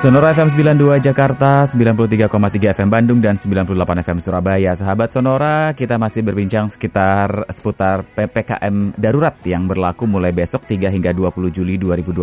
[0.00, 4.72] Sonora FM 92 Jakarta, 93,3 FM Bandung, dan 98 FM Surabaya.
[4.72, 11.12] Sahabat Sonora, kita masih berbincang sekitar seputar PPKM darurat yang berlaku mulai besok 3 hingga
[11.12, 12.16] 20 Juli 2021.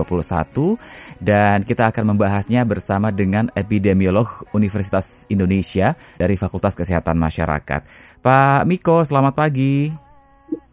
[1.22, 7.86] Dan kita akan membahasnya bersama dengan epidemiolog Universitas Indonesia dari Fakultas Kesehatan Masyarakat.
[8.26, 9.94] Pak Miko, selamat pagi.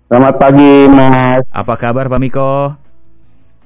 [0.08, 1.44] Selamat pagi, Mas.
[1.52, 2.83] Apa kabar Pak Miko?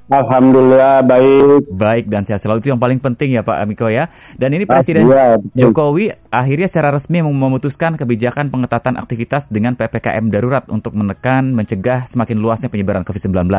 [0.08, 1.68] Alhamdulillah baik.
[1.68, 4.08] Baik dan sehat selalu itu yang paling penting ya Pak Amiko ya.
[4.40, 10.64] Dan ini Presiden ya, Jokowi akhirnya secara resmi memutuskan kebijakan pengetatan aktivitas dengan PPKM darurat
[10.72, 13.52] untuk menekan mencegah semakin luasnya penyebaran COVID-19.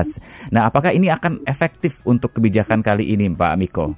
[0.49, 3.93] Nah, apakah ini akan efektif untuk kebijakan kali ini Pak Amiko?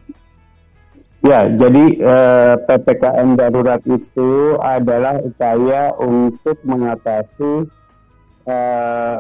[1.21, 7.69] Ya, jadi eh, PPKM darurat itu adalah upaya untuk mengatasi
[8.45, 9.15] eh,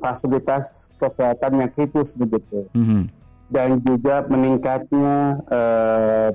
[0.00, 3.02] fasilitas kesehatan yang kritis begitu mm-hmm.
[3.50, 6.28] dan juga meningkatnya eh,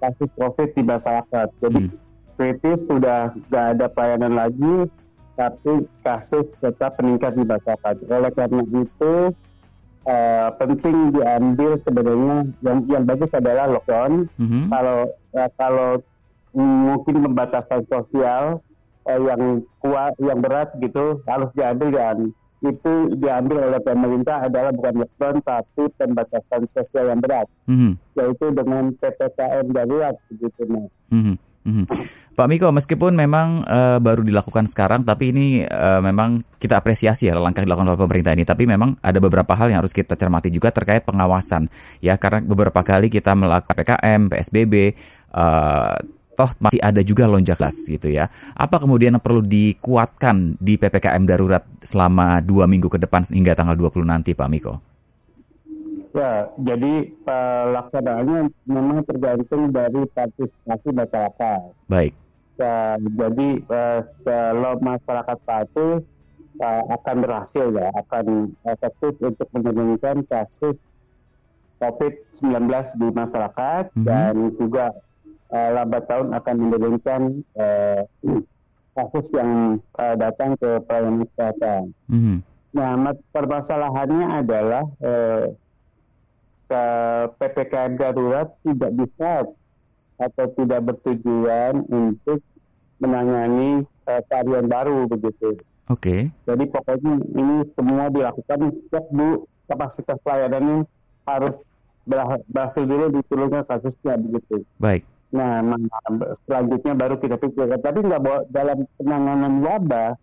[0.00, 1.48] kasus COVID di masyarakat.
[1.64, 1.96] Jadi mm.
[2.36, 4.76] kritis sudah tidak ada pelayanan lagi,
[5.36, 7.94] tapi kasus tetap meningkat di masyarakat.
[8.08, 9.14] Oleh karena itu
[10.06, 14.28] uh, penting diambil sebenarnya yang yang bagus adalah lockdown.
[14.40, 14.62] Mm-hmm.
[14.72, 14.98] Kalau
[15.36, 15.90] uh, kalau
[16.56, 18.64] mungkin pembatasan sosial
[19.08, 22.18] eh, yang kuat, yang berat gitu harus diambil dan
[22.64, 27.92] itu diambil oleh pemerintah adalah bukan lockdown tapi pembatasan sosial yang berat, mm-hmm.
[28.16, 30.88] yaitu dengan ppkm darurat begitu mas.
[31.12, 31.36] Mm-hmm.
[31.66, 31.86] Mm-hmm.
[32.36, 37.34] Pak Miko, meskipun memang uh, baru dilakukan sekarang, tapi ini uh, memang kita apresiasi ya
[37.34, 38.44] langkah dilakukan oleh pemerintah ini.
[38.44, 41.72] Tapi memang ada beberapa hal yang harus kita cermati juga terkait pengawasan,
[42.04, 44.74] ya karena beberapa kali kita melakukan PKM, PSBB,
[45.32, 45.96] uh,
[46.36, 48.28] toh masih ada juga lonjakan gitu ya.
[48.52, 53.74] Apa kemudian yang perlu dikuatkan di PPKM darurat selama dua minggu ke depan hingga tanggal
[53.74, 54.76] 20 nanti Pak Miko?
[56.16, 61.76] Ya, jadi pelaksanaannya memang tergantung dari partisipasi masyarakat.
[61.92, 62.12] Baik.
[62.56, 66.00] Ya, jadi uh, kalau masyarakat patuh
[66.56, 70.80] uh, akan berhasil ya, akan efektif untuk menurunkan kasus
[71.84, 72.64] COVID-19
[72.96, 74.06] di masyarakat mm -hmm.
[74.08, 74.96] dan juga
[75.50, 77.20] uh, lambat tahun akan menurunkan
[77.58, 78.00] uh,
[78.96, 81.82] kasus yang uh, datang ke pelayanan kesehatan.
[82.08, 82.38] Mm-hmm.
[82.76, 85.52] Nah, permasalahannya adalah uh,
[86.66, 86.84] ke
[87.38, 89.46] ppkm darurat tidak bisa
[90.16, 92.40] atau tidak bertujuan untuk
[92.98, 95.60] menangani uh, varian baru begitu.
[95.86, 96.02] Oke.
[96.02, 96.20] Okay.
[96.48, 100.88] Jadi pokoknya ini semua dilakukan setiap bu kapasitas pelayanannya
[101.26, 101.54] harus
[102.50, 104.62] berhasil dulu diturunkan kasusnya begitu.
[104.78, 105.06] Baik.
[105.34, 105.62] Nah,
[106.46, 107.82] selanjutnya baru kita pikirkan.
[107.82, 110.14] Tapi nggak dalam penanganan wabah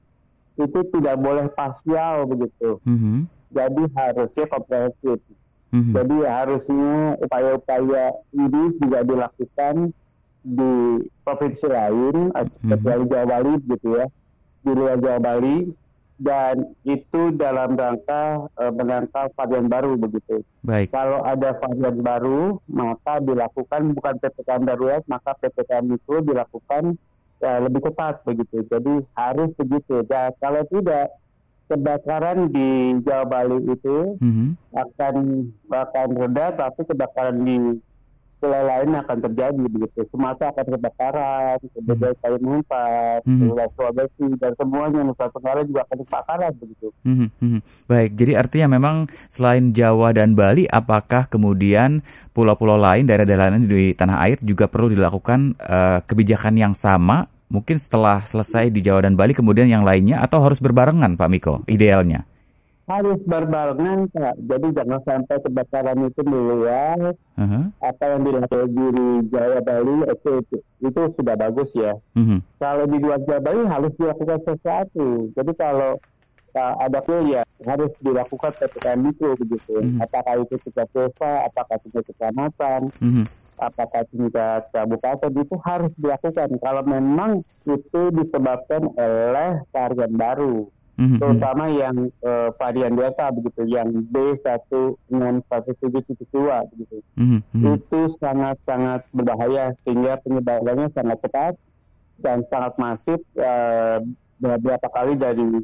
[0.56, 2.80] itu tidak boleh parsial begitu.
[2.88, 3.18] Mm -hmm.
[3.54, 5.20] Jadi harusnya komprehensif.
[5.74, 5.94] Mm -hmm.
[5.98, 9.76] Jadi harusnya upaya-upaya ini juga dilakukan
[10.44, 10.74] di
[11.24, 13.10] provinsi lain, seperti mm -hmm.
[13.10, 14.06] Jawa Bali gitu ya,
[14.64, 15.56] di luar Jawa Bali
[16.22, 20.46] dan itu dalam rangka uh, menangkal varian baru begitu.
[20.62, 20.94] Baik.
[20.94, 26.96] Kalau ada varian baru, maka dilakukan bukan ppkm darurat, maka ppkm itu dilakukan
[27.42, 28.62] uh, lebih cepat begitu.
[28.70, 30.06] Jadi harus begitu.
[30.06, 31.18] Dan kalau tidak,
[31.72, 34.50] kebakaran di Jawa Bali itu mm -hmm.
[34.76, 35.16] akan
[35.72, 37.58] akan rendah, tapi kebakaran di
[38.44, 40.00] wilayah lain akan terjadi begitu.
[40.12, 42.14] Sumatera akan kebakaran, kemudian.
[42.20, 43.50] Kalimantan, hmm.
[43.74, 46.88] Sulawesi dan semuanya Nusa Tenggara juga akan kebakaran begitu.
[47.08, 47.60] Hmm, hmm.
[47.88, 52.04] Baik, jadi artinya memang selain Jawa dan Bali, apakah kemudian
[52.36, 57.32] pulau-pulau lain, daerah-daerah lain di tanah air juga perlu dilakukan uh, kebijakan yang sama?
[57.54, 61.62] Mungkin setelah selesai di Jawa dan Bali, kemudian yang lainnya, atau harus berbarengan, Pak Miko,
[61.70, 62.26] idealnya?
[62.84, 64.36] Harus berbarengan Pak.
[64.44, 67.16] Jadi jangan sampai kebakaran itu meluas.
[67.40, 67.64] Uh-huh.
[67.80, 71.96] Apa yang dilakukan di Jawa Bali itu, itu, itu sudah bagus ya.
[72.20, 72.44] Uh-huh.
[72.60, 75.32] Kalau di luar Jawa Bali harus dilakukan sesuatu.
[75.32, 75.96] Jadi kalau
[76.54, 79.80] uh, ada ya harus dilakukan ppkm mikro begitu.
[79.80, 80.04] Uh-huh.
[80.04, 83.26] Apakah itu tingkat desa, apakah tingkat kecamatan, uh-huh.
[83.64, 86.52] apakah tingkat kabupaten itu harus dilakukan.
[86.60, 90.68] Kalau memang itu disebabkan oleh varian baru
[91.00, 91.20] mm-hmm.
[91.20, 97.02] terutama yang uh, varian delta begitu, yang b satu enam satu tujuh dua begitu.
[97.18, 97.76] Mm-hmm.
[97.78, 101.54] Itu sangat-sangat berbahaya sehingga penyebarannya sangat cepat
[102.22, 104.00] dan sangat masif uh,
[104.38, 105.64] beberapa kali dari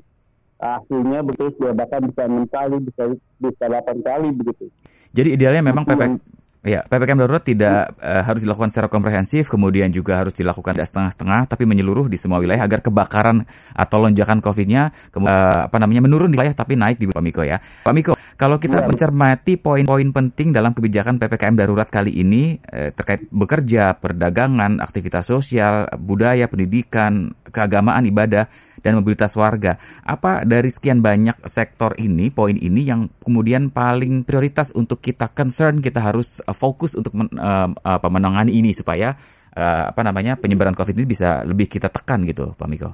[0.59, 4.67] akhirnya betul bahkan bisa enam kali bisa bisa delapan kali begitu.
[5.09, 10.19] Jadi idealnya memang PPK Ya, PPKM darurat tidak uh, harus dilakukan secara komprehensif, kemudian juga
[10.19, 15.71] harus dilakukan tidak setengah-setengah, tapi menyeluruh di semua wilayah agar kebakaran atau lonjakan COVID-nya uh,
[15.71, 17.63] apa namanya menurun di wilayah tapi naik di Pak Miko ya.
[17.63, 18.87] Pak Miko, Kalau kita ya.
[18.91, 25.87] mencermati poin-poin penting dalam kebijakan PPKM darurat kali ini eh, terkait bekerja, perdagangan, aktivitas sosial,
[25.99, 28.47] budaya, pendidikan, keagamaan, ibadah,
[28.81, 29.77] dan mobilitas warga.
[30.03, 35.83] Apa dari sekian banyak sektor ini, poin ini yang kemudian paling prioritas untuk kita concern,
[35.83, 39.15] kita harus uh, fokus untuk men, uh, apa, menangani ini supaya
[39.55, 42.91] uh, apa namanya penyebaran COVID ini bisa lebih kita tekan gitu, Pak Miko?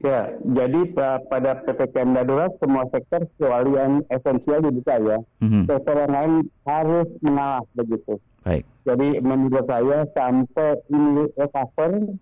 [0.00, 0.96] Ya, jadi
[1.28, 5.20] pada PPKM darurat semua sektor kecuali yang esensial dibuka ya.
[5.44, 5.68] Mm-hmm.
[5.68, 6.32] Sektor yang lain
[6.64, 8.16] harus mengalah begitu.
[8.40, 8.64] Baik.
[8.88, 12.16] Jadi menurut saya sampai ini recover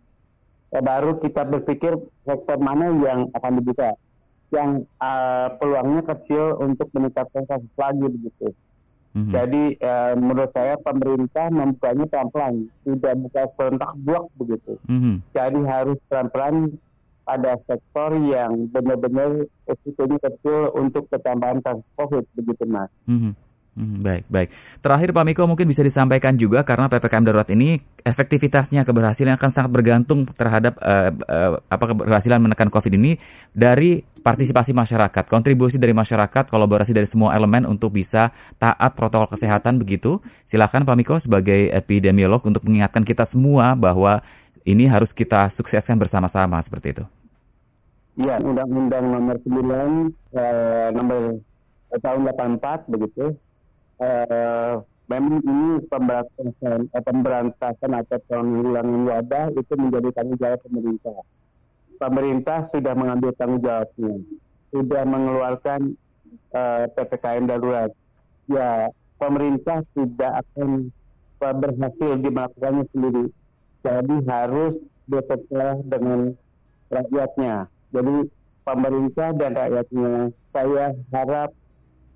[0.68, 3.96] ya baru kita berpikir sektor mana yang akan dibuka.
[4.48, 8.48] Yang uh, peluangnya kecil untuk meningkatkan kasus lagi begitu.
[9.12, 9.32] Mm-hmm.
[9.32, 12.54] Jadi uh, menurut saya pemerintah membukanya pelan-pelan,
[12.84, 14.80] tidak buka serentak blok begitu.
[14.88, 15.14] Mm-hmm.
[15.36, 16.76] Jadi harus pelan-pelan
[17.28, 22.88] pada sektor yang benar-benar risikonya kecil untuk ketambahan kasus COVID begitu mas.
[23.04, 23.36] Hmm.
[23.78, 24.48] Hmm, baik, baik.
[24.82, 29.70] Terakhir Pak Miko mungkin bisa disampaikan juga karena PPKM darurat ini efektivitasnya keberhasilan akan sangat
[29.70, 33.22] bergantung terhadap uh, uh, apa keberhasilan menekan COVID ini
[33.54, 39.78] dari partisipasi masyarakat, kontribusi dari masyarakat, kolaborasi dari semua elemen untuk bisa taat protokol kesehatan
[39.78, 40.18] begitu.
[40.42, 44.26] Silakan Pak Miko sebagai epidemiolog untuk mengingatkan kita semua bahwa
[44.66, 47.04] ini harus kita sukseskan bersama-sama seperti itu.
[48.18, 51.22] Iya, Undang-Undang Nomor 9 eh, Nomor
[52.02, 53.38] tahun 84 begitu.
[53.98, 54.72] Eh,
[55.10, 61.18] memang ini pemberantasan, eh, pemberantasan atau penanggulangan wabah itu menjadi tanggung jawab pemerintah.
[61.98, 64.14] Pemerintah sudah mengambil tanggung jawabnya,
[64.70, 65.80] sudah mengeluarkan
[66.54, 67.90] eh, ppkm darurat.
[68.48, 68.88] Ya,
[69.20, 70.94] pemerintah tidak akan
[71.38, 72.30] berhasil di
[72.94, 73.24] sendiri.
[73.84, 74.74] Jadi harus
[75.08, 76.34] bekerja dengan
[76.88, 78.16] rakyatnya jadi
[78.68, 80.12] pemerintah dan rakyatnya
[80.52, 81.50] saya harap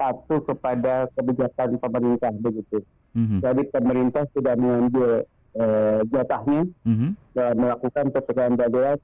[0.02, 2.82] patuh kepada kebijakan pemerintah begitu.
[3.14, 3.38] Mm-hmm.
[3.38, 5.22] Jadi pemerintah sudah mengambil
[5.54, 7.10] uh, jatahnya mm-hmm.
[7.38, 8.99] dan melakukan ppkm darurat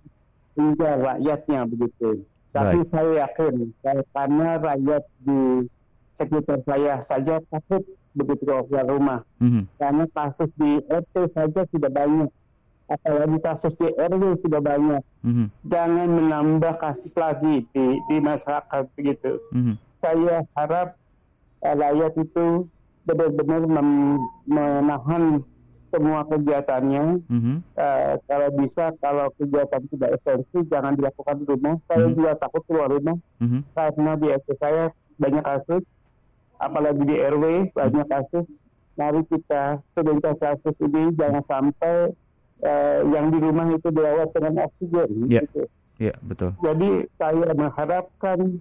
[0.59, 2.27] hingga rakyatnya begitu.
[2.51, 2.91] Tapi right.
[2.91, 3.71] saya yakin
[4.11, 5.71] karena rakyat di
[6.19, 7.87] sekitar saya saja takut
[8.19, 9.21] begitu keluar rumah.
[9.39, 9.65] Mm-hmm.
[9.79, 12.31] Karena kasus di RT saja sudah banyak
[12.89, 15.03] apalagi kasus di RW sudah banyak.
[15.23, 15.47] Mm-hmm.
[15.69, 19.39] Jangan menambah kasus lagi di di masyarakat begitu.
[19.55, 19.77] Mm-hmm.
[19.99, 20.95] Saya harap
[21.63, 22.69] uh, rakyat itu
[23.09, 23.63] benar-benar
[24.45, 25.43] menahan
[25.89, 27.25] semua kegiatannya.
[27.25, 27.57] Mm-hmm.
[27.73, 31.75] Uh, kalau bisa, kalau kegiatan tidak esensi, jangan dilakukan di rumah.
[31.89, 32.17] Saya mm-hmm.
[32.17, 33.61] juga takut keluar rumah mm-hmm.
[33.73, 34.85] karena di RT saya
[35.19, 35.83] banyak kasus,
[36.61, 38.47] apalagi di RW banyak kasus.
[38.99, 42.11] Mari kita sedangkan kasus ini jangan sampai
[42.67, 45.31] uh, yang di rumah itu dirawat dengan oksigen.
[45.31, 45.63] Iya, gitu.
[46.03, 46.51] yeah, betul.
[46.59, 48.59] Jadi saya mengharapkan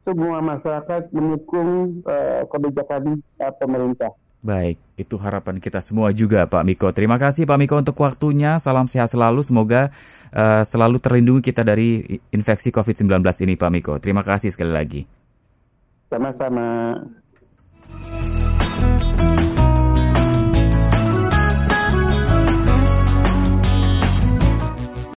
[0.00, 4.12] semua masyarakat mendukung uh, kebijakan uh, pemerintah.
[4.40, 6.88] Baik, itu harapan kita semua juga Pak Miko.
[6.96, 8.56] Terima kasih Pak Miko untuk waktunya.
[8.56, 9.44] Salam sehat selalu.
[9.44, 9.92] Semoga
[10.32, 13.92] uh, selalu terlindungi kita dari infeksi COVID-19 ini Pak Miko.
[14.00, 15.04] Terima kasih sekali lagi.
[16.08, 16.96] Sama-sama.